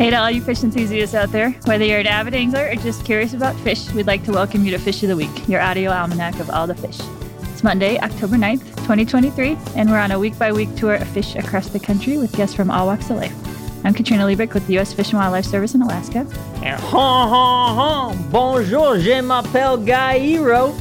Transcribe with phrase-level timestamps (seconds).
[0.00, 1.50] Hey to all you fish enthusiasts out there.
[1.66, 4.70] Whether you're an avid angler or just curious about fish, we'd like to welcome you
[4.70, 6.98] to Fish of the Week, your audio almanac of all the fish.
[7.52, 11.34] It's Monday, October 9th, 2023, and we're on a week by week tour of fish
[11.34, 13.34] across the country with guests from all walks of life.
[13.84, 14.94] I'm Katrina Liebert with the U.S.
[14.94, 16.20] Fish and Wildlife Service in Alaska.
[16.62, 19.76] And ha ha ha, bonjour, je m'appelle
[20.18, 20.74] Hero.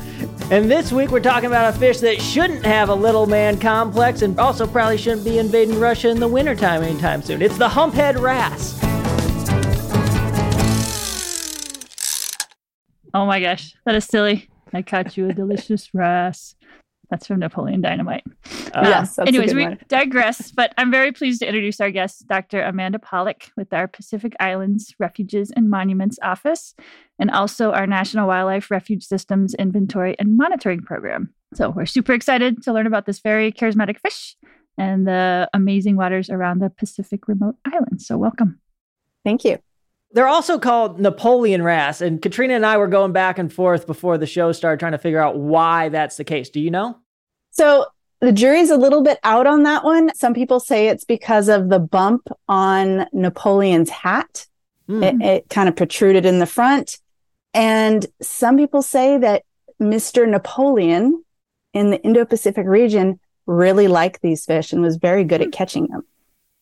[0.50, 4.22] And this week we're talking about a fish that shouldn't have a little man complex
[4.22, 7.42] and also probably shouldn't be invading Russia in the wintertime anytime soon.
[7.42, 8.79] It's the humphead wrasse.
[13.14, 14.50] Oh my gosh, that is silly.
[14.74, 16.56] I caught you a delicious wrasse.
[17.10, 18.24] That's from Napoleon Dynamite.
[18.72, 19.18] Uh, yes.
[19.18, 19.80] anyways, we one.
[19.88, 22.62] digress, but I'm very pleased to introduce our guest, Dr.
[22.62, 26.76] Amanda Pollock, with our Pacific Islands Refuges and Monuments Office,
[27.18, 31.34] and also our National Wildlife Refuge Systems Inventory and Monitoring Program.
[31.56, 34.36] So we're super excited to learn about this very charismatic fish
[34.78, 38.06] and the amazing waters around the Pacific remote islands.
[38.06, 38.60] So welcome.
[39.26, 39.58] Thank you.
[40.12, 42.02] They're also called Napoleon wrasse.
[42.02, 44.98] And Katrina and I were going back and forth before the show started trying to
[44.98, 46.50] figure out why that's the case.
[46.50, 46.98] Do you know?
[47.52, 47.86] So
[48.20, 50.14] the jury's a little bit out on that one.
[50.16, 54.48] Some people say it's because of the bump on Napoleon's hat.
[54.90, 55.04] Mm.
[55.04, 56.98] It, it kind of protruded in the front.
[57.54, 59.44] And some people say that
[59.82, 60.28] Mr.
[60.28, 61.24] Napoleon
[61.74, 65.52] in the Indo Pacific region really liked these fish and was very good at hmm.
[65.52, 66.04] catching them.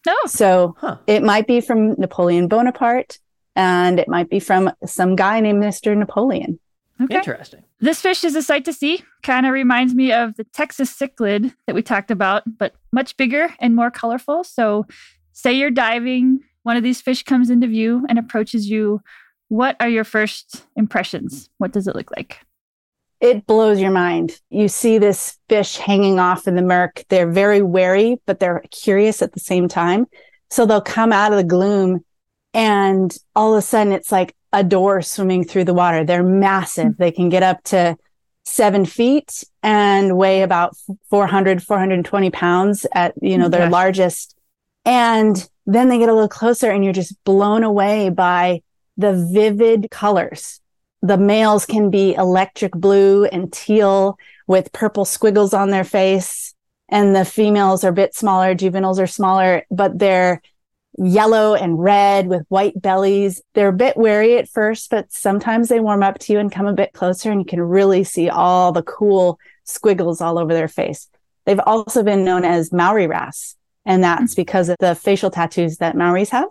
[0.07, 0.27] Oh.
[0.27, 0.97] So huh.
[1.05, 3.19] it might be from Napoleon Bonaparte
[3.57, 5.97] and it might be from some guy named Mr.
[5.97, 6.59] Napoleon.
[7.01, 7.17] Okay.
[7.17, 7.63] Interesting.
[7.79, 9.03] This fish is a sight to see.
[9.23, 13.53] Kind of reminds me of the Texas cichlid that we talked about, but much bigger
[13.59, 14.43] and more colorful.
[14.43, 14.85] So,
[15.33, 19.01] say you're diving, one of these fish comes into view and approaches you.
[19.49, 21.49] What are your first impressions?
[21.57, 22.39] What does it look like?
[23.19, 24.39] It blows your mind.
[24.49, 27.03] You see this fish hanging off in the murk.
[27.09, 30.05] They're very wary, but they're curious at the same time.
[30.49, 32.03] So they'll come out of the gloom
[32.57, 36.03] and all of a sudden it's like a door swimming through the water.
[36.03, 36.87] They're massive.
[36.87, 36.97] Hmm.
[36.97, 37.95] They can get up to
[38.45, 40.75] seven feet and weigh about
[41.11, 43.71] 400, 420 pounds at, you know, their okay.
[43.71, 44.35] largest.
[44.85, 48.63] And then they get a little closer and you're just blown away by
[48.97, 50.59] the vivid colors.
[51.03, 54.17] The males can be electric blue and teal
[54.47, 56.55] with purple squiggles on their face.
[56.89, 58.55] And the females are a bit smaller.
[58.55, 60.41] Juveniles are smaller, but they're
[60.97, 63.41] yellow and red with white bellies.
[63.53, 66.65] They're a bit wary at first, but sometimes they warm up to you and come
[66.65, 70.67] a bit closer and you can really see all the cool squiggles all over their
[70.67, 71.07] face.
[71.45, 74.41] They've also been known as Maori wrasse, and that's mm-hmm.
[74.41, 76.49] because of the facial tattoos that Maoris have.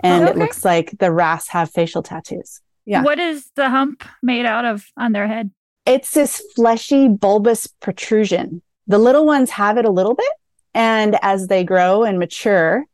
[0.00, 0.32] And okay.
[0.32, 2.60] it looks like the wrasse have facial tattoos.
[2.84, 3.04] Yeah.
[3.04, 5.52] What is the hump made out of on their head?
[5.86, 8.62] It's this fleshy, bulbous protrusion.
[8.88, 10.32] The little ones have it a little bit.
[10.74, 12.84] And as they grow and mature,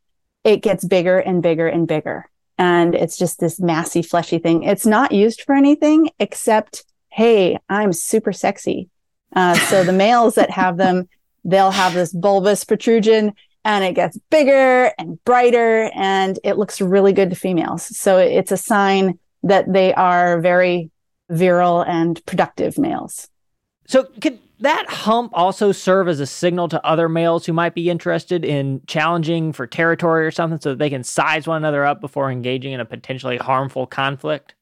[0.48, 2.26] it gets bigger and bigger and bigger.
[2.56, 4.62] And it's just this massy, fleshy thing.
[4.62, 8.88] It's not used for anything except, hey, I'm super sexy.
[9.36, 11.06] Uh, so the males that have them,
[11.44, 17.12] they'll have this bulbous protrusion and it gets bigger and brighter and it looks really
[17.12, 17.82] good to females.
[17.94, 20.90] So it's a sign that they are very
[21.28, 23.28] virile and productive males.
[23.86, 27.90] So could that hump also serve as a signal to other males who might be
[27.90, 32.00] interested in challenging for territory or something so that they can size one another up
[32.00, 34.54] before engaging in a potentially harmful conflict?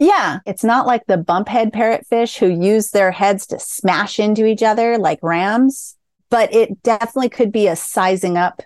[0.00, 4.62] Yeah, it's not like the bumphead parrotfish who use their heads to smash into each
[4.62, 5.96] other like rams,
[6.30, 8.62] but it definitely could be a sizing up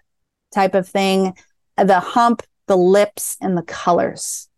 [0.55, 1.35] type of thing.
[1.77, 4.49] The hump, the lips, and the colors.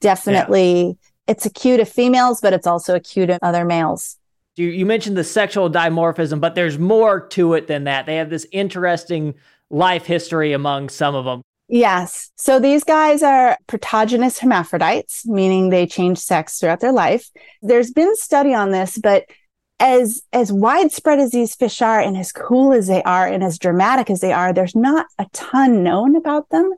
[0.00, 0.92] Definitely, yeah.
[1.28, 4.18] it's a cue to females, but it's also a cue to other males.
[4.56, 8.06] You, you mentioned the sexual dimorphism, but there's more to it than that.
[8.06, 9.34] They have this interesting
[9.70, 11.42] life history among some of them.
[11.68, 12.30] Yes.
[12.36, 17.30] So these guys are protogynous hermaphrodites, meaning they change sex throughout their life.
[17.62, 19.24] There's been study on this, but
[19.80, 23.58] as as widespread as these fish are and as cool as they are and as
[23.58, 26.72] dramatic as they are, there's not a ton known about them.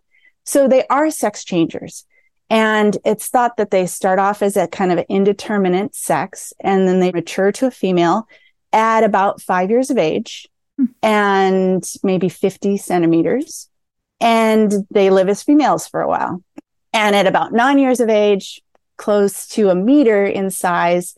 [0.45, 2.06] So they are sex changers.
[2.49, 7.01] And it's thought that they start off as a kind of indeterminate sex and then
[7.01, 8.29] they mature to a female
[8.73, 10.49] at about five years of age
[10.79, 10.87] hmm.
[11.03, 13.69] and maybe 50 centimeters.
[14.21, 16.43] And they live as females for a while.
[16.93, 18.63] And at about nine years of age,
[18.97, 21.17] close to a meter in size,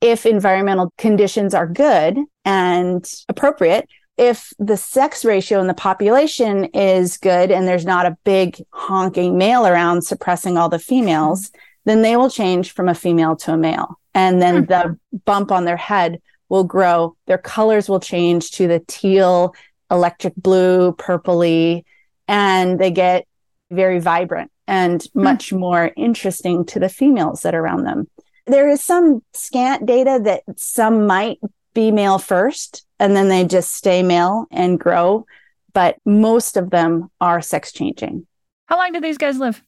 [0.00, 7.18] if environmental conditions are good and appropriate, if the sex ratio in the population is
[7.18, 11.50] good and there's not a big honking male around suppressing all the females,
[11.84, 13.98] then they will change from a female to a male.
[14.14, 14.64] And then hmm.
[14.64, 17.16] the bump on their head will grow.
[17.26, 19.54] Their colors will change to the teal,
[19.90, 21.84] electric blue, purpley,
[22.26, 23.26] and they get
[23.70, 28.08] very vibrant and much more interesting to the females that are around them.
[28.46, 31.38] There is some scant data that some might
[31.76, 35.26] be male first and then they just stay male and grow,
[35.74, 38.26] but most of them are sex changing.
[38.64, 39.62] How long do these guys live?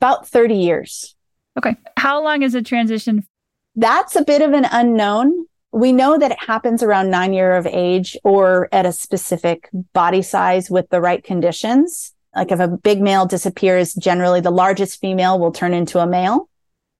[0.00, 1.16] About 30 years.
[1.58, 1.76] Okay.
[1.96, 3.26] How long is a transition?
[3.74, 5.46] That's a bit of an unknown.
[5.72, 10.22] We know that it happens around nine year of age or at a specific body
[10.22, 12.14] size with the right conditions.
[12.36, 16.48] Like if a big male disappears, generally the largest female will turn into a male.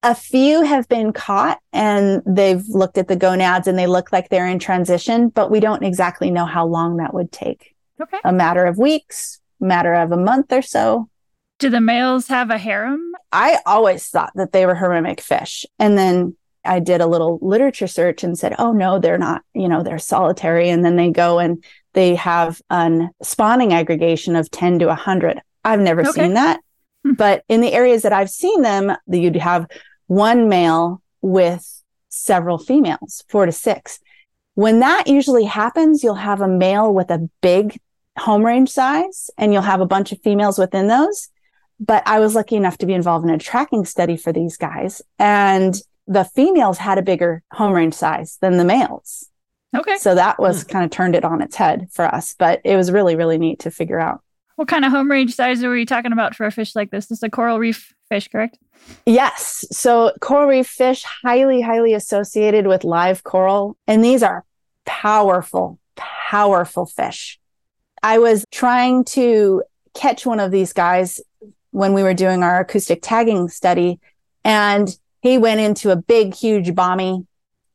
[0.03, 4.29] A few have been caught and they've looked at the gonads and they look like
[4.29, 7.75] they're in transition, but we don't exactly know how long that would take.
[8.01, 8.19] Okay.
[8.25, 11.09] A matter of weeks, matter of a month or so.
[11.59, 13.13] Do the males have a harem?
[13.33, 15.67] I always thought that they were hermamic fish.
[15.81, 19.69] And then I did a little literature search and said, oh no, they're not, you
[19.69, 20.69] know, they're solitary.
[20.69, 21.65] And then they go and
[21.95, 25.41] they have an spawning aggregation of 10 to 100.
[25.65, 26.13] I've never Okay.
[26.13, 26.61] seen that.
[27.05, 27.15] Hmm.
[27.15, 29.67] But in the areas that I've seen them, you'd have
[30.09, 34.01] one male with several females, four to six.
[34.55, 37.79] When that usually happens, you'll have a male with a big
[38.19, 41.29] home range size and you'll have a bunch of females within those.
[41.79, 45.01] But I was lucky enough to be involved in a tracking study for these guys
[45.19, 49.29] and the females had a bigger home range size than the males.
[49.77, 49.97] Okay.
[49.99, 50.71] So that was hmm.
[50.71, 53.61] kind of turned it on its head for us, but it was really, really neat
[53.61, 54.23] to figure out.
[54.57, 57.07] What kind of home range size are we talking about for a fish like this?
[57.07, 58.59] This is a coral reef fish, correct?
[59.07, 59.65] Yes.
[59.71, 63.77] So coral reef fish, highly, highly associated with live coral.
[63.87, 64.45] And these are
[64.85, 67.39] powerful, powerful fish.
[68.03, 69.63] I was trying to
[69.95, 71.21] catch one of these guys
[71.71, 74.01] when we were doing our acoustic tagging study,
[74.45, 74.89] and
[75.21, 77.27] he went into a big, huge bommy.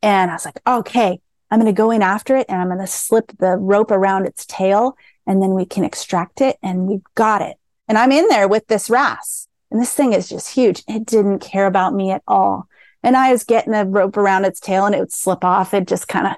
[0.02, 1.20] And I was like, okay,
[1.52, 4.26] I'm going to go in after it and I'm going to slip the rope around
[4.26, 4.98] its tail
[5.28, 6.58] and then we can extract it.
[6.64, 7.58] And we've got it.
[7.88, 9.48] And I'm in there with this wrasse.
[9.74, 10.84] And this thing is just huge.
[10.88, 12.68] It didn't care about me at all.
[13.02, 15.74] And I was getting the rope around its tail and it would slip off.
[15.74, 16.34] It just kind of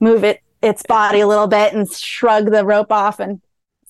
[0.00, 3.20] move it, its body a little bit and shrug the rope off.
[3.20, 3.40] And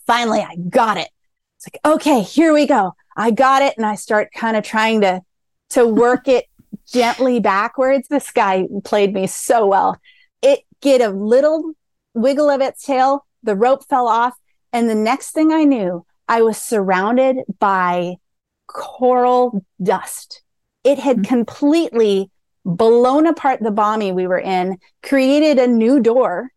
[0.06, 1.08] finally I got it.
[1.56, 2.94] It's like, okay, here we go.
[3.16, 3.76] I got it.
[3.76, 5.22] And I start kind of trying to,
[5.70, 6.46] to work it
[6.86, 8.06] gently backwards.
[8.06, 10.00] This guy played me so well.
[10.40, 11.72] It get a little
[12.14, 13.26] wiggle of its tail.
[13.42, 14.34] The rope fell off.
[14.72, 18.18] And the next thing I knew, I was surrounded by
[18.74, 20.42] coral dust.
[20.84, 21.26] It had Mhm.
[21.26, 22.30] completely
[22.66, 26.50] blown apart the bommy we were in, created a new door,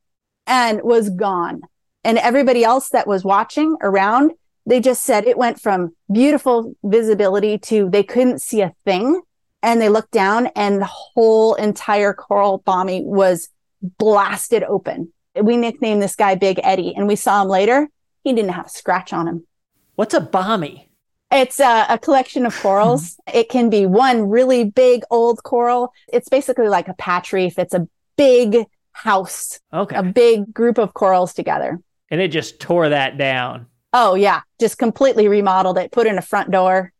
[0.45, 1.61] and was gone.
[2.03, 4.31] And everybody else that was watching around,
[4.65, 9.21] they just said it went from beautiful visibility to they couldn't see a thing.
[9.63, 13.49] And they looked down and the whole entire coral bommy was
[13.81, 15.11] blasted open.
[15.41, 17.89] We nicknamed this guy Big Eddie and we saw him later.
[18.23, 19.47] He didn't have a scratch on him.
[19.95, 20.86] What's a bommy?
[21.31, 23.15] It's a, a collection of corals.
[23.27, 23.37] Mm-hmm.
[23.37, 25.91] it can be one really big old coral.
[26.11, 27.59] It's basically like a patch reef.
[27.59, 29.95] It's a big house, Okay.
[29.95, 31.79] a big group of corals together.
[32.09, 33.67] and it just tore that down.
[33.93, 36.91] Oh yeah, just completely remodeled it, put in a front door,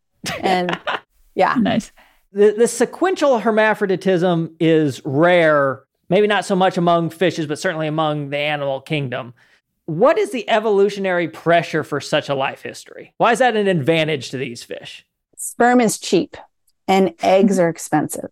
[0.42, 0.78] and
[1.36, 1.92] yeah, Nice.
[2.34, 8.30] The, the sequential hermaphroditism is rare, maybe not so much among fishes, but certainly among
[8.30, 9.34] the animal kingdom.
[9.88, 13.14] What is the evolutionary pressure for such a life history?
[13.18, 15.06] Why is that an advantage to these fish?
[15.38, 16.36] sperm is cheap
[16.88, 18.30] and eggs are expensive.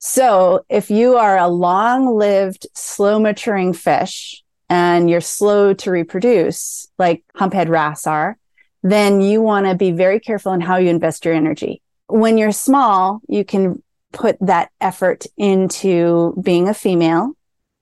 [0.00, 7.24] So if you are a long-lived, slow maturing fish and you're slow to reproduce, like
[7.36, 8.38] humphead wrasse are,
[8.82, 11.82] then you want to be very careful in how you invest your energy.
[12.06, 17.32] When you're small, you can put that effort into being a female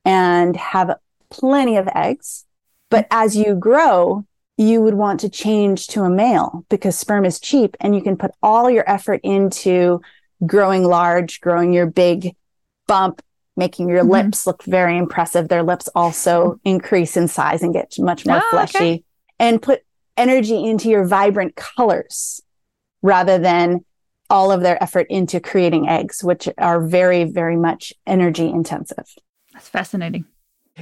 [0.04, 0.96] and have
[1.28, 2.45] plenty of eggs.
[2.90, 4.24] But as you grow,
[4.56, 8.16] you would want to change to a male because sperm is cheap and you can
[8.16, 10.00] put all your effort into
[10.46, 12.34] growing large, growing your big
[12.86, 13.20] bump,
[13.56, 14.10] making your Mhm.
[14.10, 15.48] lips look very impressive.
[15.48, 18.66] Their lips also increase in size and get much more Oh, okay.
[18.66, 19.04] fleshy
[19.38, 19.82] and put
[20.16, 22.40] energy into your vibrant colors
[23.02, 23.84] rather than
[24.30, 29.06] all of their effort into creating eggs, which are very, very much energy intensive.
[29.52, 30.24] That's fascinating.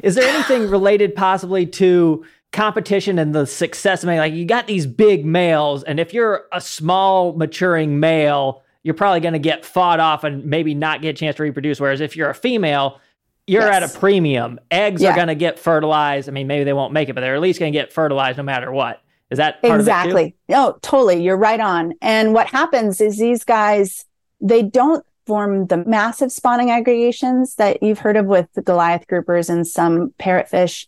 [0.03, 4.87] Is there anything related possibly to competition and the success of like you got these
[4.87, 9.99] big males, and if you're a small maturing male, you're probably going to get fought
[10.01, 11.81] off and maybe not get a chance to reproduce.
[11.81, 13.01] Whereas if you're a female,
[13.47, 13.83] you're Yes.
[13.83, 14.61] at a premium.
[14.71, 16.29] Eggs are going to get fertilized.
[16.29, 18.37] I mean, maybe they won't make it, but they're at least going to get fertilized
[18.39, 19.01] no matter what.
[19.31, 19.91] Is that part Of it too?
[19.91, 20.35] exactly.
[20.49, 21.23] No, totally.
[21.23, 21.95] You're right on.
[22.03, 24.05] And what happens is these guys,
[24.41, 29.49] they don't form the massive spawning aggregations that you've heard of with the Goliath groupers
[29.49, 30.87] and some parrotfish.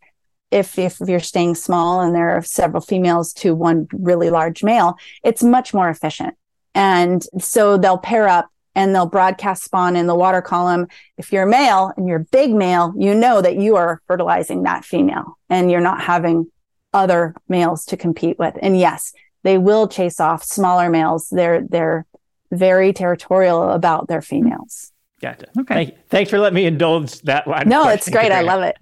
[0.50, 4.96] if if you're staying small and there are several females to one really large male,
[5.24, 6.34] it's much more efficient.
[6.74, 10.86] And so they'll pair up and they'll broadcast spawn in the water column.
[11.16, 14.64] If you're a male and you're a big male, you know that you are fertilizing
[14.64, 16.50] that female and you're not having
[16.92, 18.54] other males to compete with.
[18.60, 19.12] And yes,
[19.42, 21.28] they will chase off smaller males.
[21.30, 22.06] They're they're
[22.50, 24.92] very territorial about their females.
[25.20, 25.46] Gotcha.
[25.58, 25.74] Okay.
[25.74, 27.68] Thank, thanks for letting me indulge that line.
[27.68, 28.32] No, it's great.
[28.32, 28.76] I love it.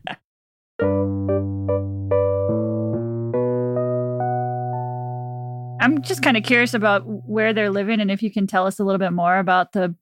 [5.81, 8.79] I'm just kind of curious about where they're living and if you can tell us
[8.81, 9.95] a little bit more about the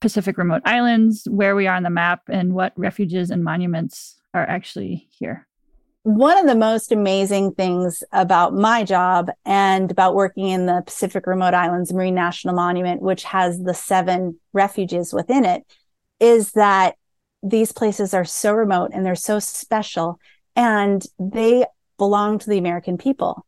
[0.00, 4.46] Pacific remote islands, where we are on the map, and what refuges and monuments are
[4.48, 5.47] actually here.
[6.08, 11.26] One of the most amazing things about my job and about working in the Pacific
[11.26, 15.64] Remote Islands Marine National Monument, which has the seven refuges within it,
[16.18, 16.94] is that
[17.42, 20.18] these places are so remote and they're so special
[20.56, 21.66] and they
[21.98, 23.44] belong to the American people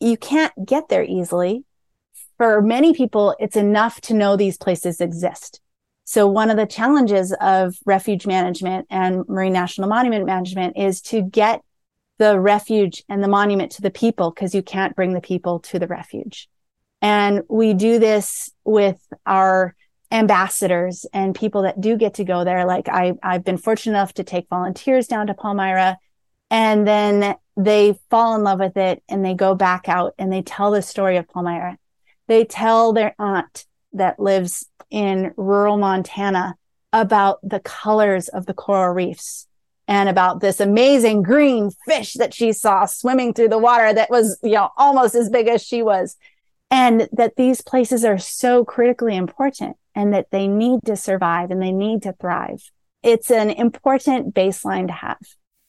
[0.00, 1.64] you can't get there easily.
[2.38, 5.60] For many people, it's enough to know these places exist.
[6.04, 11.22] So one of the challenges of refuge management and marine national monument management is to
[11.22, 11.60] get
[12.20, 15.78] the refuge and the monument to the people because you can't bring the people to
[15.78, 16.50] the refuge.
[17.00, 19.74] And we do this with our
[20.12, 22.66] ambassadors and people that do get to go there.
[22.66, 25.96] Like I, I've been fortunate enough to take volunteers down to Palmyra
[26.50, 30.42] and then they fall in love with it and they go back out and they
[30.42, 31.78] tell the story of Palmyra.
[32.28, 36.56] They tell their aunt that lives in rural Montana
[36.92, 39.46] about the colors of the coral reefs
[39.90, 44.38] and about this amazing green fish that she saw swimming through the water that was,
[44.40, 46.16] you know, almost as big as she was.
[46.70, 51.60] And that these places are so critically important and that they need to survive and
[51.60, 52.70] they need to thrive.
[53.02, 55.18] It's an important baseline to have.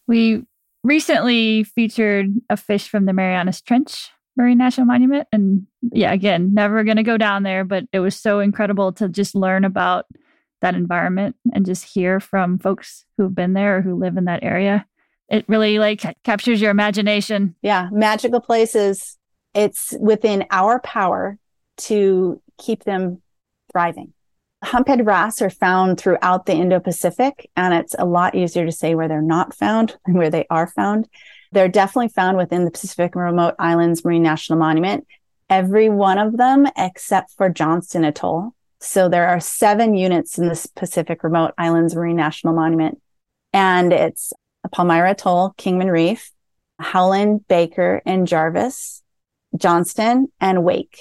[0.06, 0.44] We
[0.84, 5.28] recently featured a fish from the Marianas Trench Marine National Monument.
[5.32, 9.10] And yeah, again, never going to go down there, but it was so incredible to
[9.10, 10.06] just learn about
[10.62, 14.44] that environment and just hear from folks who've been there or who live in that
[14.44, 14.86] area.
[15.30, 17.56] It really like captures your imagination.
[17.62, 19.18] Yeah, magical places.
[19.54, 21.38] It's within our power
[21.78, 23.22] to keep them
[23.72, 24.14] thriving.
[24.64, 28.94] Humphead wrasse are found throughout the Indo Pacific, and it's a lot easier to say
[28.94, 31.08] where they're not found than where they are found.
[31.52, 35.06] They're definitely found within the Pacific Remote Islands Marine National Monument,
[35.50, 38.54] every one of them except for Johnston Atoll.
[38.84, 43.00] So there are seven units in the Pacific Remote Islands Marine National Monument,
[43.54, 44.34] and it's
[44.72, 46.32] Palmyra Atoll, Kingman Reef,
[46.80, 49.04] Howland, Baker, and Jarvis,
[49.56, 50.98] Johnston, and Wake.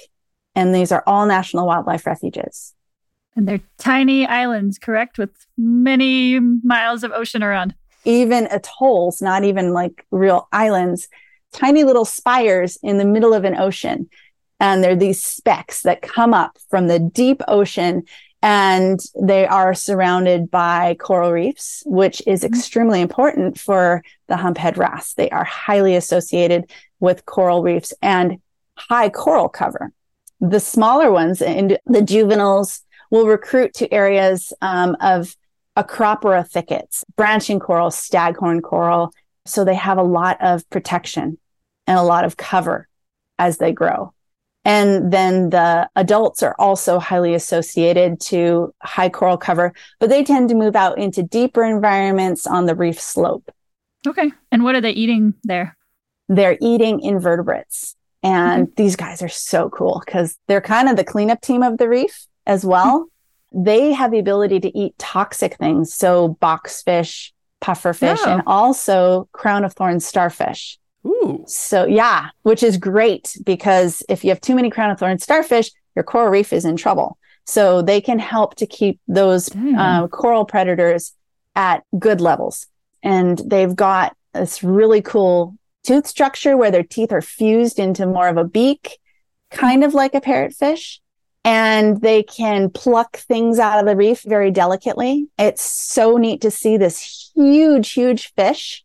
[0.53, 2.75] And these are all national wildlife refuges.
[3.35, 5.17] And they're tiny islands, correct?
[5.17, 7.73] With many miles of ocean around.
[8.05, 11.07] Even atolls, not even like real islands,
[11.51, 14.07] tiny little spires in the middle of an ocean.
[14.61, 18.03] And they're these specks that come up from the deep ocean
[18.43, 22.53] and they are surrounded by coral reefs, which is mm-hmm.
[22.53, 25.13] extremely important for the humphead wrasse.
[25.13, 28.39] They are highly associated with coral reefs and
[28.77, 29.91] high coral cover.
[30.39, 35.35] The smaller ones and the juveniles will recruit to areas um, of
[35.75, 39.11] Acropora thickets, branching coral, staghorn coral.
[39.45, 41.39] So they have a lot of protection
[41.87, 42.87] and a lot of cover
[43.39, 44.13] as they grow.
[44.63, 50.49] And then the adults are also highly associated to high coral cover, but they tend
[50.49, 53.49] to move out into deeper environments on the reef slope.
[54.05, 54.31] Okay.
[54.51, 55.77] And what are they eating there?
[56.27, 57.95] They're eating invertebrates.
[58.23, 58.73] And mm-hmm.
[58.75, 62.25] these guys are so cool because they're kind of the cleanup team of the reef
[62.45, 63.07] as well.
[63.51, 65.93] They have the ability to eat toxic things.
[65.93, 68.31] So boxfish, pufferfish, oh.
[68.31, 70.77] and also crown of thorns starfish.
[71.05, 71.43] Ooh.
[71.47, 75.71] So yeah, which is great because if you have too many crown of thorns starfish,
[75.95, 77.17] your coral reef is in trouble.
[77.45, 81.13] So they can help to keep those uh, coral predators
[81.55, 82.67] at good levels.
[83.03, 88.27] And they've got this really cool tooth structure where their teeth are fused into more
[88.27, 88.99] of a beak,
[89.49, 90.99] kind of like a parrotfish
[91.43, 95.27] and they can pluck things out of the reef very delicately.
[95.37, 98.83] It's so neat to see this huge, huge fish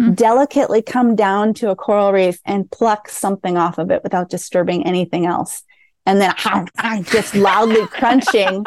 [0.00, 0.14] mm.
[0.14, 4.86] delicately come down to a coral reef and pluck something off of it without disturbing
[4.86, 5.62] anything else.
[6.04, 6.34] And then
[7.04, 8.64] just loudly crunching,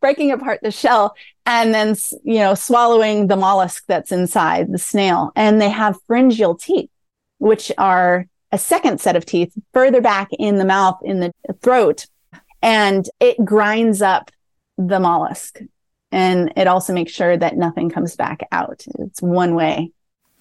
[0.00, 5.30] breaking apart the shell and then, you know, swallowing the mollusk that's inside the snail.
[5.36, 6.90] And they have pharyngeal teeth,
[7.38, 12.06] which are a second set of teeth further back in the mouth, in the throat,
[12.62, 14.30] and it grinds up
[14.78, 15.60] the mollusk
[16.14, 18.84] and it also makes sure that nothing comes back out.
[19.00, 19.90] It's one way.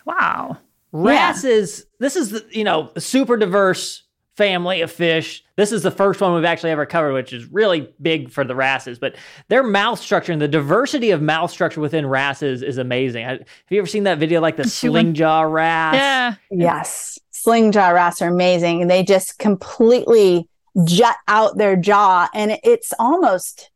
[0.05, 0.57] Wow.
[0.91, 4.03] Wrasses, this is the, you know, a super diverse
[4.35, 5.43] family of fish.
[5.55, 8.55] This is the first one we've actually ever covered, which is really big for the
[8.55, 8.99] wrasses.
[8.99, 9.15] But
[9.47, 13.25] their mouth structure and the diversity of mouth structure within wrasses is amazing.
[13.25, 15.95] Have you ever seen that video, like the sling jaw wrasse?
[15.95, 16.35] Yeah.
[16.51, 17.19] Yes.
[17.31, 18.87] Sling jaw wrasse are amazing.
[18.87, 20.47] They just completely
[20.85, 23.69] jut out their jaw and it's almost,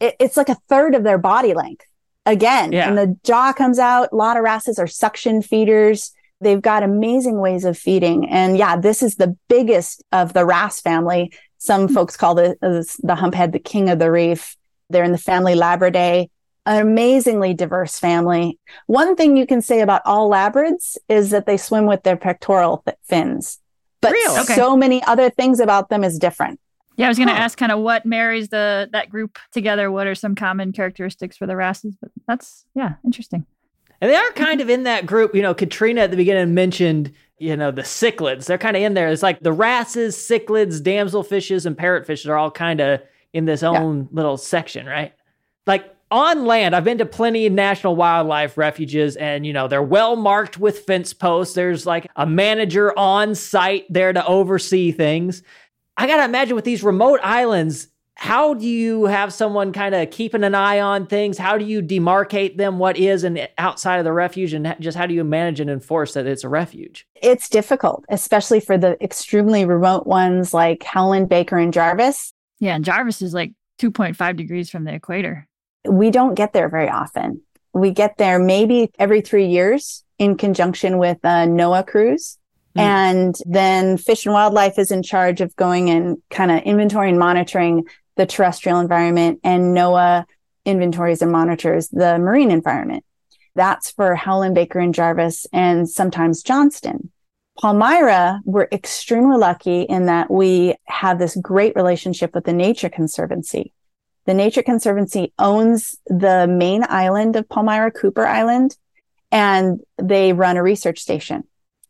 [0.00, 1.86] it, it's like a third of their body length
[2.26, 2.72] again.
[2.72, 2.88] Yeah.
[2.88, 4.08] And the jaw comes out.
[4.12, 6.12] A lot of wrasses are suction feeders.
[6.40, 8.28] They've got amazing ways of feeding.
[8.28, 11.32] And yeah, this is the biggest of the wrasse family.
[11.58, 11.94] Some hmm.
[11.94, 14.56] folks call the, uh, the humphead the king of the reef.
[14.90, 16.28] They're in the family Labridae,
[16.66, 18.58] an amazingly diverse family.
[18.86, 22.84] One thing you can say about all labrids is that they swim with their pectoral
[23.04, 23.58] fins,
[24.00, 24.40] but Really?
[24.40, 24.54] Okay.
[24.54, 26.60] so many other things about them is different.
[27.02, 27.40] Yeah, I was going to Huh.
[27.40, 29.90] ask kind of what marries the that group together.
[29.90, 31.96] What are some common characteristics for the wrasses?
[32.00, 33.44] But that's yeah, interesting.
[34.00, 35.34] And they are kind of in that group.
[35.34, 38.46] You know, Katrina at the beginning mentioned, you know, the cichlids.
[38.46, 39.08] They're kind of in there.
[39.08, 43.00] It's like the wrasses, cichlids, damselfishes, and parrotfishes are all kind of
[43.32, 45.12] in this own little section, right?
[45.66, 49.82] Like on land, I've been to plenty of national wildlife refuges, and you know, they're
[49.82, 51.54] well marked with fence posts.
[51.54, 55.42] There's like a manager on site there to oversee things.
[55.96, 60.44] I gotta imagine with these remote islands, how do you have someone kind of keeping
[60.44, 61.38] an eye on things?
[61.38, 65.06] How do you demarcate them what is and outside of the refuge, and just how
[65.06, 67.06] do you manage and enforce that it's a refuge?
[67.16, 72.32] It's difficult, especially for the extremely remote ones like Howland, Baker, and Jarvis.
[72.60, 75.48] Yeah, and Jarvis is like 2.5 degrees from the equator.
[75.88, 77.42] we don't get there very often.
[77.72, 82.38] We get there maybe every three years in conjunction with a NOAA cruise.
[82.74, 82.80] Hmm.
[82.80, 87.18] And then Fish and Wildlife is in charge of going and kind of inventory and
[87.18, 87.84] monitoring
[88.16, 90.26] the terrestrial environment, and NOAA
[90.64, 93.04] inventories and monitors the marine environment.
[93.54, 97.10] That's for Howland, Baker, and Jarvis, and sometimes Johnston.
[97.58, 103.72] Palmyra, we're extremely lucky in that we have this great relationship with the Nature Conservancy.
[104.24, 108.76] The Nature Conservancy owns the main island of Palmyra, Cooper Island,
[109.30, 111.44] and they run a research station.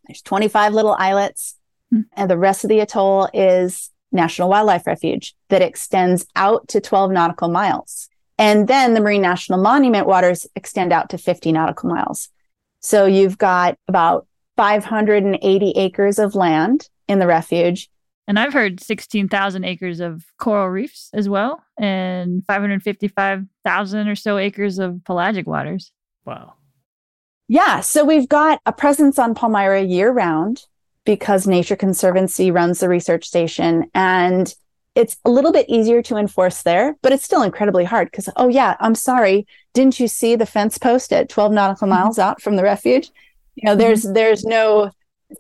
[0.07, 1.57] There's 25 little islets,
[1.91, 2.01] Hmm.
[2.15, 7.11] and the rest of the atoll is National Wildlife Refuge that extends out to 12
[7.13, 8.09] nautical miles.
[8.39, 12.29] And then the Marine National Monument waters extend out to 50 nautical miles.
[12.81, 17.89] So you've got about 580 acres of land in the refuge.
[18.29, 24.79] And I've heard 16,000 acres of coral reefs as well, and 555,000 or so acres
[24.79, 25.93] of pelagic waters.
[26.25, 26.55] Wow.
[27.53, 27.81] Yeah.
[27.81, 30.65] So we've got a presence on Palmyra year round
[31.05, 34.55] because Nature Conservancy runs the research station and
[34.95, 38.49] it's a little bit easier to enforce there, but it's still incredibly hard because, oh,
[38.49, 39.47] yeah, I'm sorry.
[39.75, 43.11] Didn't you see the fence post at 12 nautical miles out from the refuge?
[43.57, 44.91] You know, there's, there's no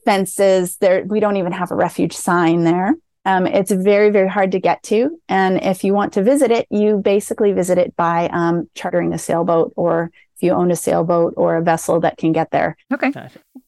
[0.04, 1.04] fences there.
[1.04, 2.92] We don't even have a refuge sign there.
[3.24, 5.18] Um, it's very, very hard to get to.
[5.30, 9.18] And if you want to visit it, you basically visit it by um, chartering a
[9.18, 10.10] sailboat or
[10.42, 12.76] you own a sailboat or a vessel that can get there.
[12.92, 13.12] Okay.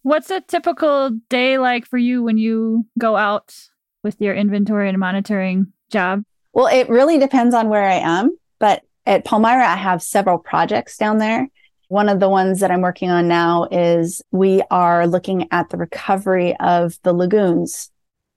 [0.02, 3.54] What's a typical day like for you when you go out
[4.02, 6.22] with your inventory and monitoring job?
[6.52, 8.36] Well, it really depends on where I am.
[8.58, 11.48] But at Palmyra, I have several projects down there.
[11.88, 15.76] One of the ones that I'm working on now is we are looking at the
[15.76, 17.90] recovery of the lagoons.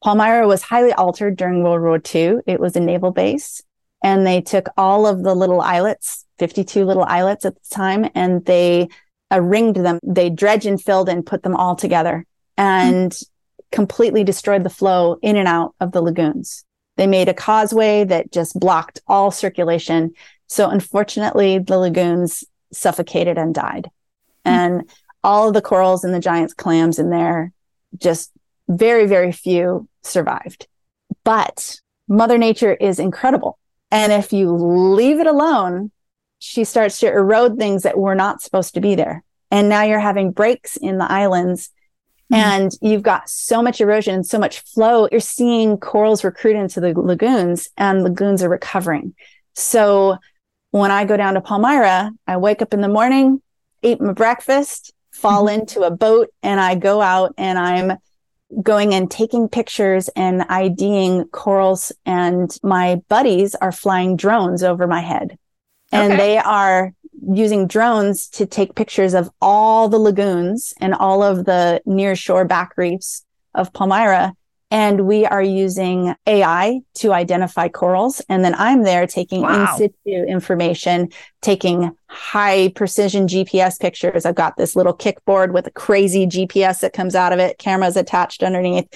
[0.04, 2.42] Palmyra was highly altered during World War II.
[2.46, 3.64] It was a naval base
[4.08, 8.46] and they took all of the little islets, 52 little islets at the time, and
[8.46, 8.88] they
[9.34, 10.00] uh, ringed them.
[10.02, 13.14] They dredged and filled and put them all together and
[13.70, 16.64] completely destroyed the flow in and out of the lagoons.
[16.96, 20.14] They made a causeway that just blocked all circulation.
[20.48, 23.90] So unfortunately, the lagoons suffocated and died.
[24.46, 24.90] And
[25.22, 27.52] all of the corals and the giant clams in there,
[27.98, 28.32] just
[28.70, 30.66] very, very few survived.
[31.26, 33.60] But Mother Nature is incredible.
[33.92, 35.92] And if you leave it alone,
[36.40, 39.24] she starts to erode things that were not supposed to be there.
[39.50, 41.70] And now you're having breaks in the islands
[42.30, 42.36] hmm.
[42.36, 45.08] and you've got so much erosion and so much flow.
[45.12, 49.16] You're seeing corals recruit into the lagoons and lagoons are recovering.
[49.56, 50.18] So
[50.72, 53.42] when I go down to Palmyra, I wake up in the morning,
[53.82, 55.62] eat my breakfast, fall mm-hmm.
[55.62, 57.98] into a boat, and I go out and I'm
[58.62, 61.92] going and taking pictures and IDing corals.
[62.06, 65.38] And my buddies are flying drones over my head.
[65.92, 66.18] And Okay.
[66.18, 66.94] they are
[67.34, 72.46] using drones to take pictures of all the lagoons and all of the near shore
[72.46, 74.34] back reefs of Palmyra
[74.70, 78.22] And we are using AI to identify corals.
[78.28, 79.72] And then I'm there taking Wow.
[79.72, 81.10] in situ information,
[81.42, 84.26] taking high precision GPS pictures.
[84.26, 87.96] I've got this little kickboard with a crazy GPS that comes out of it, cameras
[87.96, 88.88] attached underneath.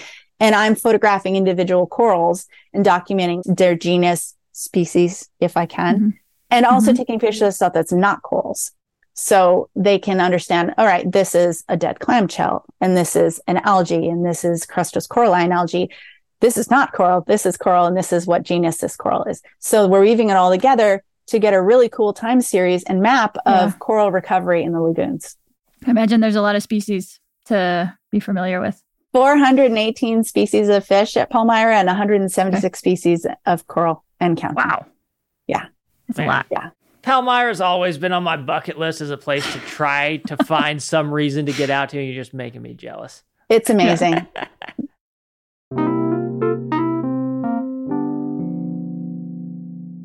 [0.42, 6.14] And I'm photographing individual corals and documenting their genus, species, if I can, Mhm.
[6.50, 6.98] and also Mhm.
[6.98, 8.72] taking pictures of stuff that's not corals.
[9.14, 13.42] So they can understand, all right, this is a dead clam shell, and this is
[13.48, 15.90] an algae, and this is crustose coralline algae.
[16.40, 19.42] This is not coral, this is coral, and this is what genus this coral is.
[19.60, 23.38] So we're weaving it all together to get a really cool time series and map
[23.46, 23.66] Yeah.
[23.66, 25.38] of coral recovery in the lagoons.
[25.86, 28.82] I imagine there's a lot of species to be familiar with.
[29.14, 34.64] 418 species of fish at Palmyra and 176 species of coral and counting.
[34.64, 34.86] Wow.
[35.48, 35.66] Yeah.
[36.08, 36.48] That's a lot.
[37.02, 41.14] Palmyra's always been on my bucket list as a place to try to find some
[41.14, 43.24] reason to get out to, and you're just making me jealous.
[43.50, 44.28] It's amazing.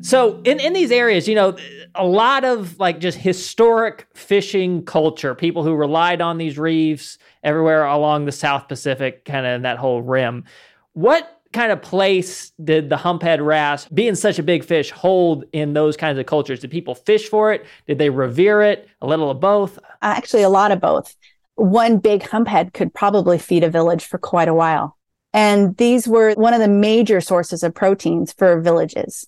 [0.07, 1.57] So in, in these areas, you know,
[1.93, 7.83] a lot of like just historic fishing culture, people who relied on these reefs everywhere
[7.83, 10.45] along the South Pacific, kind of in that whole rim.
[10.93, 15.73] What kind of place did the humphead wrasse, being such a big fish, hold in
[15.73, 16.59] those kinds of cultures?
[16.59, 17.65] Did people fish for it?
[17.87, 18.87] Did they revere it?
[19.01, 19.77] A little of both?
[19.79, 21.15] Uh, actually, a lot of both.
[21.55, 24.97] One big humphead could probably feed a village for quite a while.
[25.33, 29.27] And these were one of the major sources of proteins for villages.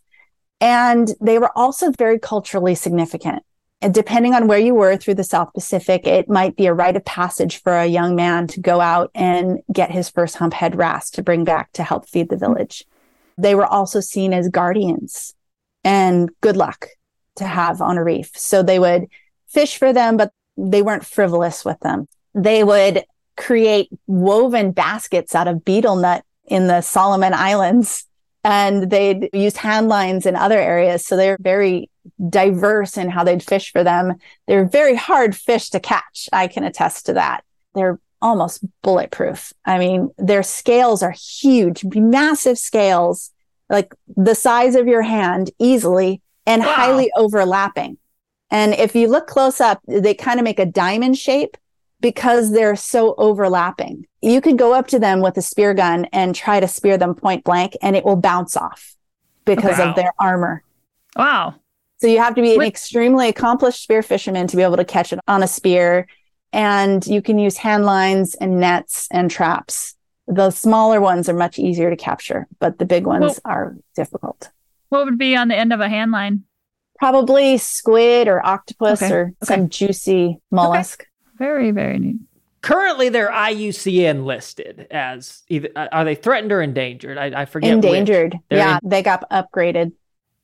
[0.61, 3.43] And they were also very culturally significant.
[3.81, 6.97] And depending on where you were through the South Pacific, it might be a rite
[6.97, 11.09] of passage for a young man to go out and get his first humphead wrasse
[11.11, 12.85] to bring back to help feed the village.
[13.37, 15.33] They were also seen as guardians
[15.85, 16.89] and good luck
[17.37, 18.31] to have on a reef.
[18.35, 19.07] So they would
[19.47, 22.09] fish for them, but they weren't frivolous with them.
[22.35, 23.05] They would
[23.37, 28.05] create woven baskets out of betel nut in the Solomon Islands
[28.43, 31.05] and they'd use hand lines in other areas.
[31.05, 31.89] So they're very
[32.29, 34.15] diverse in how they'd fish for them.
[34.47, 36.29] They're very hard fish to catch.
[36.31, 37.43] I can attest to that.
[37.75, 39.53] They're almost bulletproof.
[39.65, 43.31] I mean, their scales are huge, massive scales,
[43.69, 46.73] like the size of your hand easily and Wow.
[46.73, 47.97] highly overlapping.
[48.51, 51.55] And if you look close up, they kind of make a diamond shape
[52.01, 54.05] because they're so overlapping.
[54.21, 57.15] You could go up to them with a spear gun and try to spear them
[57.15, 58.95] point blank and it will bounce off
[59.45, 59.89] because Wow.
[59.89, 60.63] of their armor.
[61.15, 61.55] Wow.
[62.01, 65.11] So you have to be an extremely accomplished spear fisherman to be able to catch
[65.11, 66.07] it on a spear.
[66.53, 69.95] And you can use hand lines and nets and traps.
[70.27, 74.49] The smaller ones are much easier to capture, but the big ones Well- are difficult.
[74.89, 76.43] What would be on the end of a hand line?
[76.97, 79.53] Probably squid or octopus Okay, or okay.
[79.55, 81.05] some juicy mollusk.
[81.39, 82.17] Very, very neat.
[82.61, 87.17] Currently, they're IUCN listed as either uh, are they threatened or endangered?
[87.17, 87.71] I, I forget.
[87.71, 88.37] Endangered.
[88.51, 89.93] Yeah, en- they got upgraded.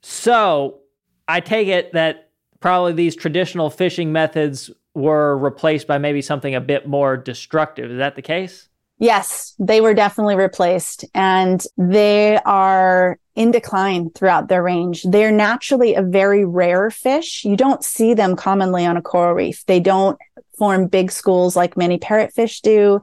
[0.02, 0.80] So
[1.28, 2.30] I take it that
[2.62, 7.92] probably these traditional fishing methods were replaced by maybe something a bit more destructive.
[7.92, 8.70] Is that the case?
[8.98, 15.04] Yes, they were definitely replaced and they are in decline throughout their range.
[15.04, 17.44] They're naturally a very rare fish.
[17.44, 19.66] You don't see them commonly on a coral reef.
[19.66, 20.18] They don't
[20.58, 23.02] form big schools like many parrotfish do.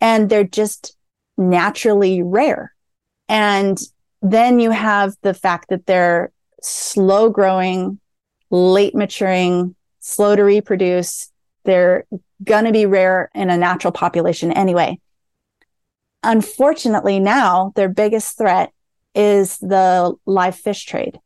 [0.00, 0.96] And they're just
[1.36, 2.74] naturally rare.
[3.28, 3.78] And
[4.20, 7.98] then you have the fact that they're slow growing,
[8.50, 11.30] late maturing, slow to reproduce.
[11.64, 12.04] They're
[12.42, 14.98] going to be rare in a natural population anyway.
[16.22, 18.72] Unfortunately, now their biggest threat
[19.14, 21.18] is the live fish trade.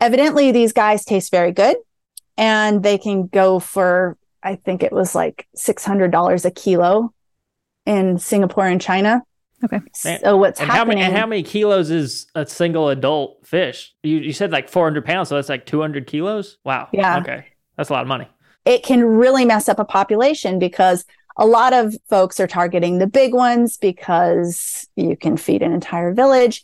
[0.00, 1.76] Evidently, these guys taste very good
[2.36, 7.12] and they can go for, I think it was like $600 a kilo
[7.86, 9.22] in Singapore and China.
[9.64, 9.80] Okay.
[9.94, 10.98] So what's And how happening?
[10.98, 13.94] many and how many kilos is a single adult fish?
[14.02, 16.58] You you said like 400 pounds, so that's like 200 kilos.
[16.64, 16.88] Wow.
[16.92, 17.18] Yeah.
[17.20, 18.26] Okay, that's a lot of money.
[18.64, 21.04] it can really mess up a population because
[21.36, 26.12] a lot of folks are targeting the big ones because you can feed an entire
[26.12, 26.62] village.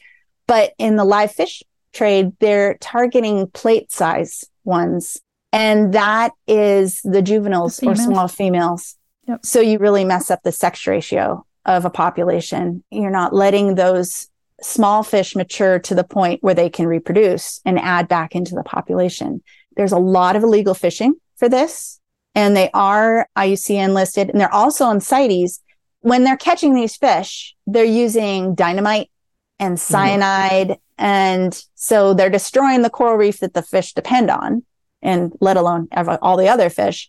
[0.48, 1.62] But in the live fish
[1.92, 5.20] trade, they're targeting plate size ones.
[5.52, 8.96] And that is the juveniles The or small females.
[9.26, 9.44] Yep.
[9.44, 12.82] So you really mess up the sex ratio of a population.
[12.90, 14.28] You're not letting those
[14.60, 18.62] small fish mature to the point where they can reproduce and add back into the
[18.62, 19.42] population.
[19.76, 22.00] There's a lot of illegal fishing for this,
[22.34, 25.60] and they are IUCN listed, and they're also on CITES.
[26.00, 29.10] When they're catching these fish, they're using dynamite
[29.58, 30.78] and cyanide.
[30.96, 34.64] And so they're destroying the coral reef that the fish depend on,
[35.02, 37.08] and let alone ever, all the other fish.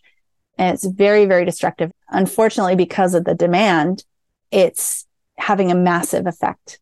[0.58, 1.90] And it's very, very destructive.
[2.10, 4.04] Unfortunately, because of the demand,
[4.50, 5.06] it's
[5.38, 6.80] having a massive effect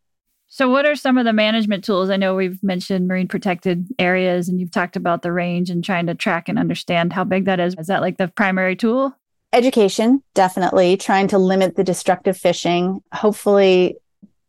[0.48, 2.10] So, what are some of the management tools?
[2.10, 6.06] I know we've mentioned marine protected areas and you've talked about the range and trying
[6.06, 7.74] to track and understand how big that is.
[7.78, 9.14] Is that like the primary tool?
[9.52, 10.96] Education, definitely.
[10.96, 13.00] Trying to limit the destructive fishing.
[13.12, 13.96] Hopefully,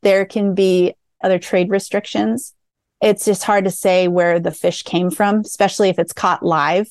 [0.01, 2.53] there can be other trade restrictions.
[3.01, 6.89] It's just hard to say where the fish came from, especially if it's caught live.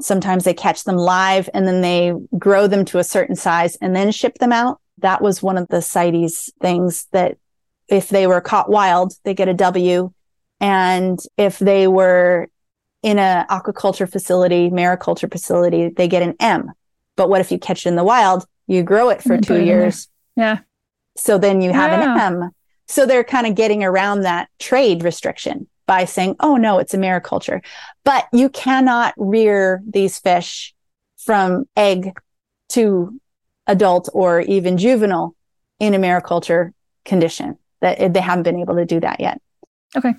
[0.00, 3.96] Sometimes they catch them live and then they grow them to a certain size and
[3.96, 4.80] then ship them out.
[4.98, 7.38] That was one of the CITES things that
[7.88, 10.12] if they were caught wild, they get a W.
[10.60, 12.48] And if they were
[13.02, 16.72] in an aquaculture facility, mariculture facility, they get an M.
[17.16, 18.44] But what if you catch it in the wild?
[18.66, 20.08] You grow it for two years.
[20.34, 20.58] Yeah.
[21.16, 22.14] So then you have Yeah.
[22.26, 22.50] an M.
[22.86, 26.98] So they're kind of getting around that trade restriction by saying, oh no, it's a
[26.98, 27.62] mariculture.
[28.04, 30.74] But you cannot rear these fish
[31.16, 32.12] from egg
[32.70, 33.20] to
[33.66, 35.34] adult or even juvenile
[35.78, 36.72] in a mariculture
[37.04, 37.58] condition.
[37.80, 39.40] That they haven't been able to do that yet.
[39.96, 40.14] Okay.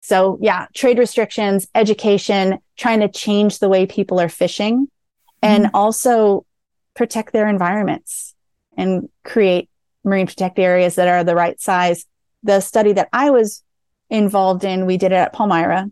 [0.00, 4.88] So yeah, trade restrictions, education, trying to change the way people are fishing
[5.42, 5.76] and mm-hmm.
[5.76, 6.44] also
[6.94, 8.34] protect their environments
[8.76, 9.68] and create
[10.08, 12.04] marine protected areas that are the right size.
[12.42, 13.62] The study that I was
[14.10, 15.90] involved in, we did it at Palmyra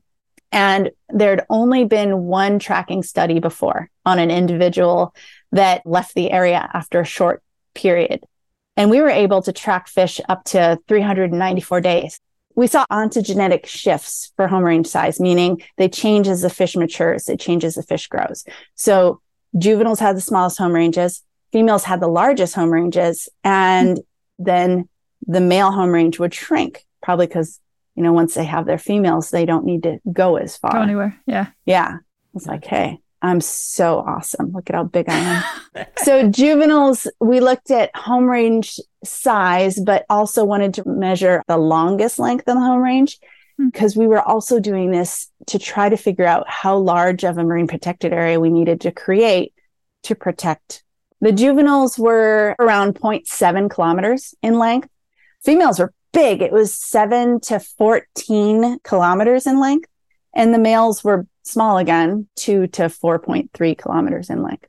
[0.53, 5.15] and there'd only been one tracking study before on an individual
[5.53, 7.43] that left the area after a short
[7.75, 8.25] period.
[8.77, 12.21] And we were able to track fish up to 394 days.
[12.55, 17.29] We saw ontogenetic shifts for home range size, meaning they change as the fish matures,
[17.29, 18.45] it changes as the fish grows.
[18.75, 19.21] So
[19.59, 21.23] juveniles had the smallest home ranges,
[21.57, 23.99] females had the largest home ranges, and
[24.39, 24.89] then
[25.27, 27.61] the male home range would shrink, probably because,
[27.95, 30.73] you know, once they have their females, they don't need to go as far.
[30.73, 31.19] Go anywhere.
[31.27, 31.47] Yeah.
[31.65, 31.97] Yeah.
[32.35, 34.53] It's like, hey, I'm so awesome.
[34.53, 35.17] Look at how big I
[35.75, 35.87] am.
[36.05, 42.19] so juveniles, we looked at home range size, but also wanted to measure the longest
[42.19, 43.19] length of the home range
[43.59, 43.69] Hmm.
[43.69, 47.45] because we were also doing this to try to figure out how large of a
[47.45, 49.55] marine protected area we needed to create
[50.03, 50.83] to protect.
[51.21, 54.89] The juveniles were around 0.7 kilometers in length.
[55.45, 56.43] Females were big.
[56.43, 59.89] It was seven to 14 kilometers in length.
[60.35, 64.67] And the males were small again, two to 4.3 kilometers in length.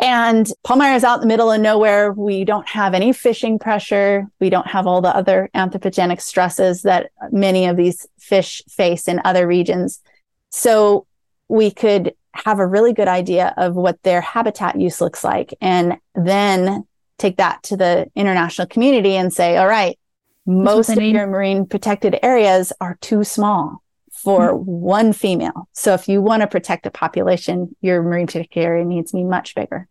[0.00, 2.12] And Palmyra is out in the middle of nowhere.
[2.12, 4.26] We don't have any fishing pressure.
[4.40, 9.20] We don't have all the other anthropogenic stresses that many of these fish face in
[9.24, 10.00] other regions.
[10.48, 11.06] So
[11.48, 15.98] we could have a really good idea of what their habitat use looks like and
[16.14, 16.84] then
[17.18, 19.98] take that to the international community and say, all right,
[20.46, 25.68] most of your marine protected areas are too small for one female.
[25.72, 29.24] So if you want to protect a population, your marine protected area needs to be
[29.24, 29.88] much bigger.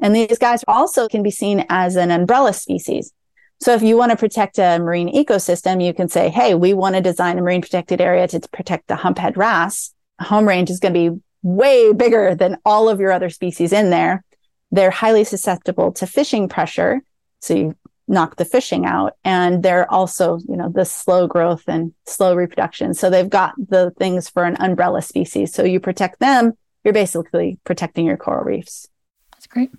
[0.00, 3.12] And these guys also can be seen as an umbrella species.
[3.60, 6.94] So if you want to protect a marine ecosystem, you can say, hey, we want
[6.94, 9.92] to design a marine protected area to protect the humphead wrasse.
[10.20, 13.90] Home range is going to be way bigger than all of your other species in
[13.90, 14.24] there.
[14.70, 17.00] They're highly susceptible to fishing pressure.
[17.40, 17.76] So you
[18.06, 19.14] knock the fishing out.
[19.24, 22.92] And they're also, you know, the slow growth and slow reproduction.
[22.94, 25.52] So they've got the things for an umbrella species.
[25.54, 26.52] So you protect them,
[26.84, 28.88] you're basically protecting your coral reefs.
[29.32, 29.70] That's great.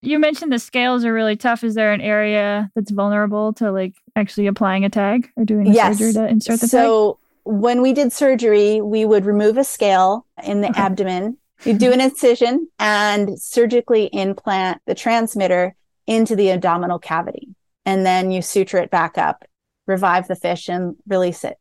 [0.00, 1.62] You mentioned the scales are really tough.
[1.62, 5.72] Is there an area that's vulnerable to like actually applying a tag or doing a
[5.72, 5.98] Yes.
[5.98, 6.70] surgery to insert the tag?
[6.70, 11.38] so when we did surgery, we would remove a scale in the abdomen.
[11.64, 15.74] You do an incision and surgically implant the transmitter
[16.06, 17.48] into the abdominal cavity.
[17.84, 19.44] And then you suture it back up,
[19.86, 21.58] revive the fish and release it.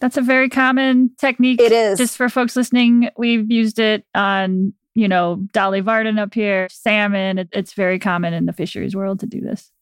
[0.00, 1.60] That's a very common technique.
[1.60, 1.98] It is.
[1.98, 7.38] Just for folks listening, we've used it on, you know, Dolly Varden up here, salmon.
[7.38, 9.72] It, it's very common in the fisheries world to do this.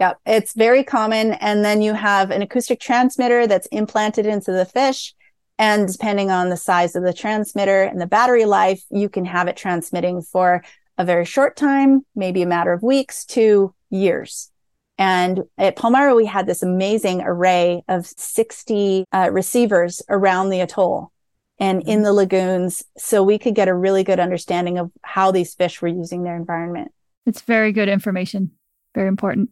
[0.00, 0.18] Yep.
[0.24, 1.34] It's very common.
[1.34, 5.14] And then you have an acoustic transmitter that's implanted into the fish.
[5.58, 9.46] And depending on the size of the transmitter and the battery life, you can have
[9.46, 10.64] it transmitting for
[10.96, 14.50] a very short time, maybe a matter of weeks to years.
[14.96, 21.12] And at Palmyra, we had this amazing array of 60 uh, receivers around the atoll
[21.58, 22.82] and in the lagoons.
[22.96, 26.36] So we could get a really good understanding of how these fish were using their
[26.36, 26.92] environment.
[27.26, 28.52] It's very good information.
[28.94, 29.50] Very important.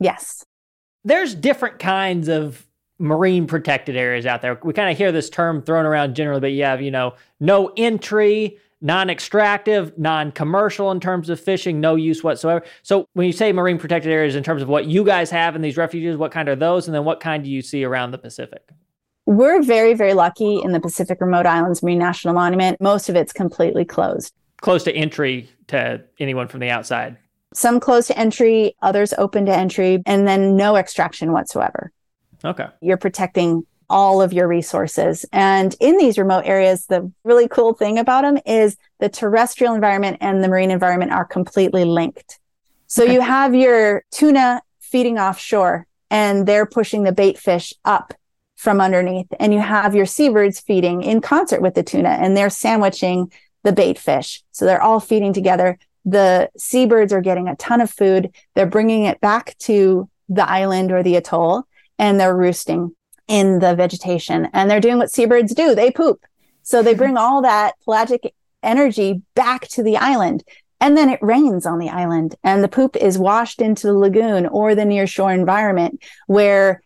[0.00, 0.44] Yes.
[1.04, 2.66] There's different kinds of
[2.98, 4.58] marine protected areas out there.
[4.62, 7.72] We kind of hear this term thrown around generally, but you have, you know, no
[7.76, 12.64] entry, non extractive, non commercial in terms of fishing, no use whatsoever.
[12.82, 15.62] So when you say marine protected areas in terms of what you guys have in
[15.62, 16.86] these refuges, what kind are those?
[16.86, 18.68] And then what kind do you see around the Pacific?
[19.26, 22.80] We're very, very lucky in the Pacific Remote Islands Marine National Monument.
[22.80, 24.34] Most of it's completely closed.
[24.60, 27.16] Close to entry to anyone from the outside.
[27.52, 31.92] Some closed to entry, others open to entry, and then no extraction whatsoever.
[32.44, 32.66] Okay.
[32.80, 35.26] You're protecting all of your resources.
[35.32, 40.18] And in these remote areas, the really cool thing about them is the terrestrial environment
[40.20, 42.38] and the marine environment are completely linked.
[42.86, 43.12] So okay.
[43.12, 48.14] you have your tuna feeding offshore and they're pushing the bait fish up
[48.56, 49.26] from underneath.
[49.40, 53.32] And you have your seabirds feeding in concert with the tuna and they're sandwiching
[53.64, 54.42] the bait fish.
[54.52, 55.78] So they're all feeding together.
[56.04, 58.34] The seabirds are getting a ton of food.
[58.54, 61.64] They're bringing it back to the island or the atoll
[61.98, 62.94] and they're roosting
[63.28, 65.74] in the vegetation and they're doing what seabirds do.
[65.74, 66.24] They poop.
[66.62, 70.44] So they bring all that pelagic energy back to the island.
[70.80, 74.46] And then it rains on the island and the poop is washed into the lagoon
[74.46, 76.82] or the near shore environment where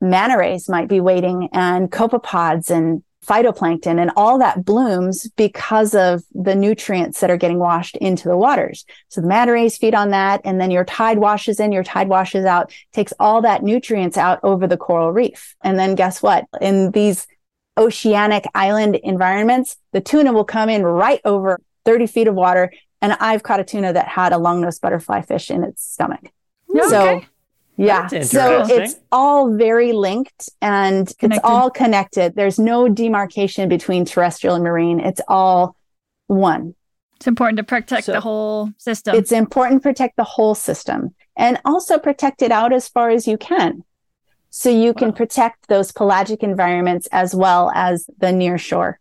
[0.00, 6.22] manta rays might be waiting and copepods and phytoplankton and all that blooms because of
[6.32, 8.86] the nutrients that are getting washed into the waters.
[9.08, 10.40] So the manta rays feed on that.
[10.44, 14.40] And then your tide washes in, your tide washes out, takes all that nutrients out
[14.42, 15.54] over the coral reef.
[15.62, 16.46] And then guess what?
[16.60, 17.26] In these
[17.76, 22.72] oceanic island environments, the tuna will come in right over 30 feet of water.
[23.02, 26.32] And I've caught a tuna that had a long-nosed butterfly fish in its stomach.
[26.70, 26.88] Okay.
[26.88, 27.20] So
[27.78, 28.08] yeah.
[28.22, 31.36] So it's all very linked and connected.
[31.36, 32.34] it's all connected.
[32.34, 35.00] There's no demarcation between terrestrial and marine.
[35.00, 35.76] It's all
[36.26, 36.74] one.
[37.16, 39.14] It's important to protect so the whole system.
[39.14, 43.26] It's important to protect the whole system and also protect it out as far as
[43.26, 43.84] you can.
[44.50, 48.98] So you can protect those pelagic environments as well as the near shore.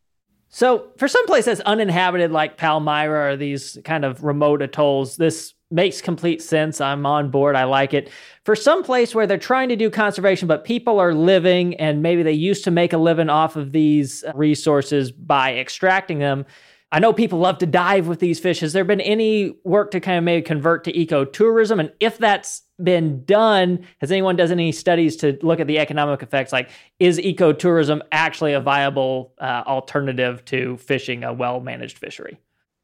[0.50, 6.01] So for some places uninhabited like Palmyra or these kind of remote atolls, this makes
[6.01, 6.80] complete sense.
[6.80, 7.56] I'm on board.
[7.56, 8.10] I like it.
[8.45, 12.23] For some place where they're trying to do conservation, but people are living and maybe
[12.23, 16.45] they used to make a living off of these resources by extracting them.
[16.89, 18.62] I know people love to dive with these fish.
[18.62, 21.82] Has there been any work to kind of maybe convert to ecotourism?
[21.82, 26.23] And if that's been done, has anyone done any studies to look at the economic
[26.23, 26.53] effects?
[26.53, 32.39] Like, is ecotourism actually a viable uh, alternative to fishing a well managed fishery?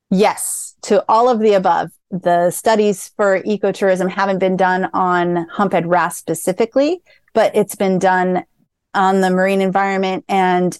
[0.09, 1.91] Yes, to all of the above.
[2.11, 7.01] The studies for ecotourism haven't been done on humphead wrasse specifically,
[7.33, 8.43] but it's been done
[8.93, 10.23] on the marine environment.
[10.29, 10.77] And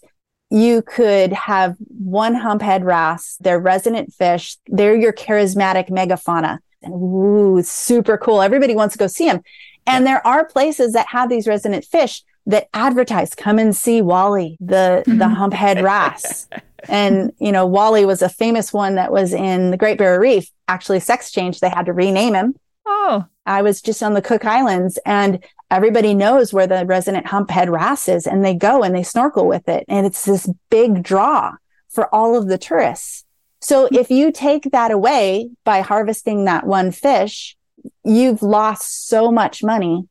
[0.52, 6.60] you could have one humphead wrasse, they're resident fish, they're your charismatic megafauna.
[6.84, 8.42] And ooh, super cool.
[8.42, 9.42] Everybody wants to go see them.
[9.88, 14.58] And there are places that have these resident fish that advertise, come and see Wally,
[14.60, 16.48] the, the humphead wrasse.
[16.88, 20.52] and, you know, Wally was a famous one that was in the Great Barrier Reef,
[20.68, 21.60] actually sex change.
[21.60, 22.56] They had to rename him.
[22.86, 27.70] Oh, I was just on the Cook Islands and everybody knows where the resident humphead
[27.70, 29.86] wrasse is and they go and they snorkel with it.
[29.88, 31.54] And it's this big draw
[31.90, 33.26] for all of the tourists.
[33.62, 37.56] So if you take that away by harvesting that one fish,
[38.04, 40.08] you've lost so much money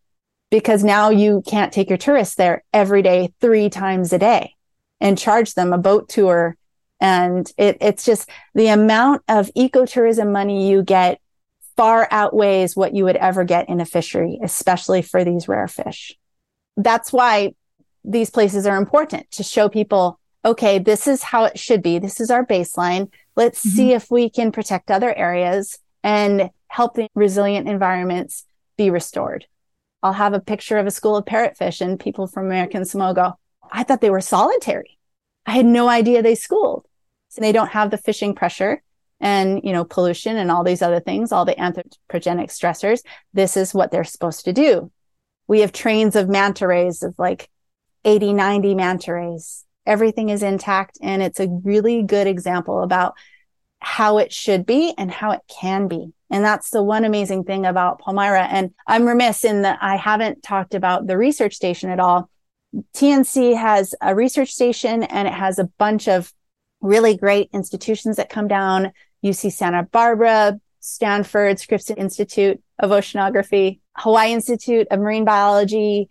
[0.50, 4.54] because now you can't take your tourists there every day, three times a day
[5.00, 6.56] and charge them a boat tour.
[7.02, 11.20] And it, it's just the amount of ecotourism money you get
[11.76, 16.16] far outweighs what you would ever get in a fishery, especially for these rare fish.
[16.76, 17.54] That's why
[18.04, 21.98] these places are important to show people, okay, this is how it should be.
[21.98, 23.10] This is our baseline.
[23.34, 23.76] Let's mm-hmm.
[23.76, 28.44] see if we can protect other areas and help the resilient environments
[28.76, 29.46] be restored.
[30.04, 33.32] I'll have a picture of a school of parrotfish and people from American Samoa go,
[33.72, 34.98] I thought they were solitary.
[35.46, 36.86] I had no idea they schooled.
[37.36, 38.82] They don't have the fishing pressure
[39.20, 43.00] and, you know, pollution and all these other things, all the anthropogenic stressors.
[43.32, 44.90] This is what they're supposed to do.
[45.46, 47.48] We have trains of manta rays of like
[48.04, 49.64] 80, 90 manta rays.
[49.86, 50.98] Everything is intact.
[51.02, 53.14] And it's a really good example about
[53.80, 56.12] how it should be and how it can be.
[56.30, 58.44] And that's the one amazing thing about Palmyra.
[58.44, 62.30] And I'm remiss in that I haven't talked about the research station at all.
[62.94, 66.32] TNC has a research station and it has a bunch of
[66.82, 68.92] really great institutions that come down.
[69.24, 76.08] UC Santa Barbara, Stanford, Scripps Institute of Oceanography, Hawaii Institute of Marine Biology,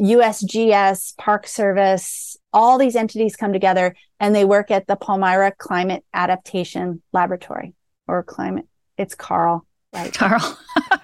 [0.00, 6.04] USGS, Park Service, all these entities come together and they work at the Palmyra Climate
[6.14, 7.74] Adaptation Laboratory
[8.06, 9.66] or climate it's Carl.
[9.92, 10.12] Right.
[10.12, 10.58] Carl.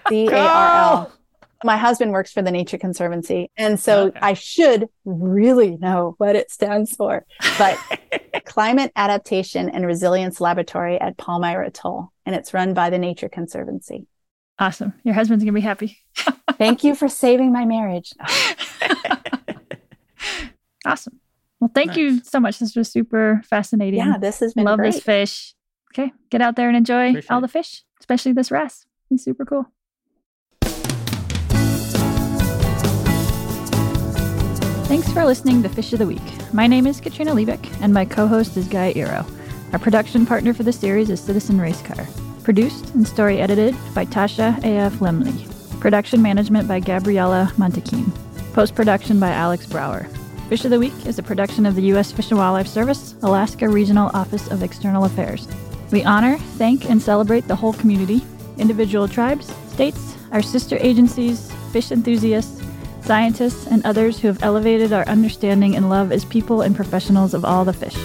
[0.09, 1.13] C A R L.
[1.63, 3.51] My husband works for the Nature Conservancy.
[3.57, 4.19] And so okay.
[4.21, 7.27] I should really know what it stands for.
[7.59, 7.79] But
[8.47, 12.13] Climate Adaptation and Resilience Laboratory at Palmyra Atoll.
[12.25, 14.07] And it's run by the Nature Conservancy.
[14.59, 14.93] Awesome.
[15.05, 15.99] Your husband's going to be happy.
[16.59, 18.13] Thank you for saving my marriage.
[20.87, 21.21] awesome.
[21.61, 21.97] Well, thank nice.
[21.97, 22.59] you so much.
[22.59, 24.01] This was super fascinating.
[24.01, 24.95] Yeah, this has been Love great.
[24.95, 25.55] this fish.
[25.93, 28.87] Okay, get out there and enjoy Appreciate all the fish, especially this wrasse.
[29.11, 29.67] It's super cool.
[34.91, 36.53] Thanks for listening to Fish of the Week.
[36.53, 39.25] My name is Katrina Liebich, and my co host is Guy Eroh.
[39.73, 42.09] Our production partner for the series is Citizen Racecar.
[42.43, 44.95] Produced and story edited by Tasha A.F.
[44.95, 45.49] Lemley.
[45.79, 48.11] Production management by Gabriella Montequin.
[48.53, 50.09] Post production by Alex Brower.
[50.49, 52.11] Fish of the Week is a production of the U.S.
[52.11, 55.47] Fish and Wildlife Service, Alaska Regional Office of External Affairs.
[55.93, 58.23] We honor, thank, and celebrate the whole community,
[58.59, 62.60] individual tribes, states, our sister agencies, fish enthusiasts,
[63.05, 67.45] scientists, and others who have elevated our understanding and love as people and professionals of
[67.45, 67.97] all the fish.